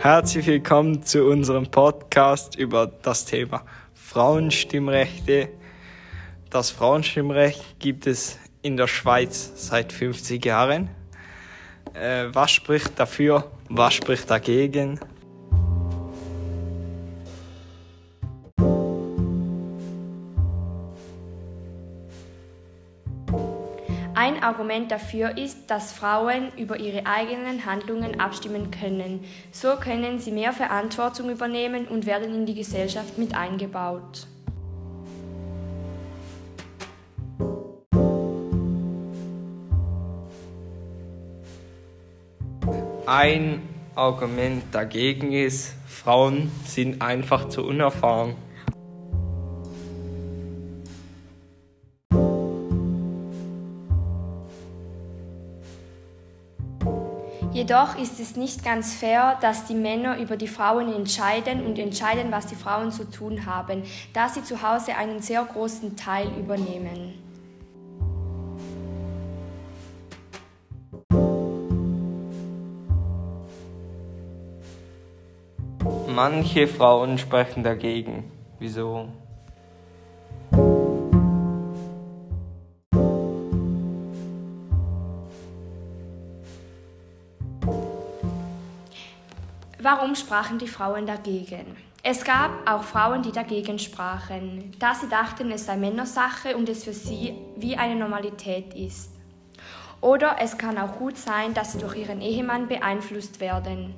[0.00, 3.64] Herzlich willkommen zu unserem Podcast über das Thema
[3.94, 5.48] Frauenstimmrechte.
[6.50, 10.88] Das Frauenstimmrecht gibt es in der Schweiz seit 50 Jahren.
[11.94, 13.50] Äh, was spricht dafür?
[13.68, 15.00] Was spricht dagegen?
[24.20, 29.24] Ein Argument dafür ist, dass Frauen über ihre eigenen Handlungen abstimmen können.
[29.52, 34.26] So können sie mehr Verantwortung übernehmen und werden in die Gesellschaft mit eingebaut.
[43.06, 43.62] Ein
[43.94, 48.34] Argument dagegen ist, Frauen sind einfach zu unerfahren.
[57.58, 62.30] Jedoch ist es nicht ganz fair, dass die Männer über die Frauen entscheiden und entscheiden,
[62.30, 63.82] was die Frauen zu tun haben,
[64.12, 67.14] da sie zu Hause einen sehr großen Teil übernehmen.
[76.06, 78.30] Manche Frauen sprechen dagegen.
[78.60, 79.08] Wieso?
[89.80, 91.76] Warum sprachen die Frauen dagegen?
[92.02, 96.82] Es gab auch Frauen, die dagegen sprachen, da sie dachten, es sei Männersache und es
[96.82, 99.12] für sie wie eine Normalität ist.
[100.00, 103.94] Oder es kann auch gut sein, dass sie durch ihren Ehemann beeinflusst werden.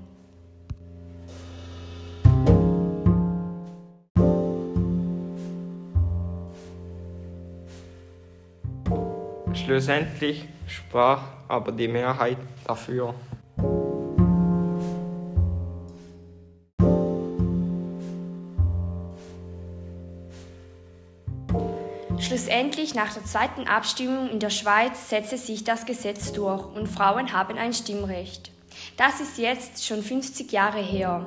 [9.54, 13.14] Schlussendlich sprach aber die Mehrheit dafür.
[22.20, 27.32] Schlussendlich, nach der zweiten Abstimmung in der Schweiz, setzte sich das Gesetz durch und Frauen
[27.32, 28.50] haben ein Stimmrecht.
[28.96, 31.26] Das ist jetzt schon 50 Jahre her.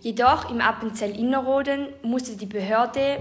[0.00, 3.18] Jedoch im Appenzell Innerrhoden musste die Behörde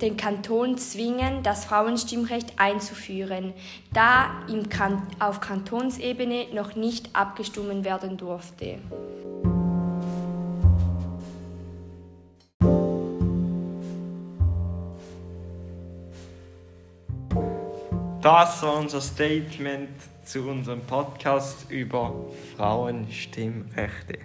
[0.00, 3.54] den Kanton zwingen, das Frauenstimmrecht einzuführen,
[3.94, 4.30] da
[5.20, 8.78] auf Kantonsebene noch nicht abgestimmt werden durfte.
[18.22, 19.90] Das war unser Statement
[20.24, 22.14] zu unserem Podcast über
[22.56, 24.20] Frauenstimmrechte.